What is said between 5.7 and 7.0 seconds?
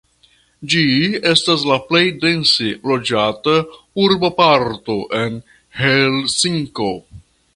Helsinko.